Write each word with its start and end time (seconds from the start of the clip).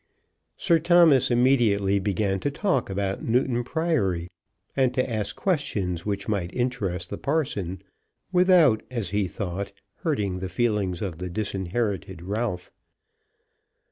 Sir 0.57 0.79
Thomas 0.79 1.29
immediately 1.29 1.99
began 1.99 2.39
to 2.39 2.49
talk 2.49 2.89
about 2.89 3.23
Newton 3.23 3.63
Priory, 3.63 4.31
and 4.75 4.91
to 4.95 5.07
ask 5.07 5.35
questions 5.35 6.07
which 6.07 6.27
might 6.27 6.51
interest 6.55 7.11
the 7.11 7.19
parson 7.19 7.83
without, 8.31 8.81
as 8.89 9.09
he 9.11 9.27
thought, 9.27 9.71
hurting 9.97 10.39
the 10.39 10.49
feelings 10.49 11.03
of 11.03 11.19
the 11.19 11.29
disinherited 11.29 12.23
Ralph. 12.23 12.71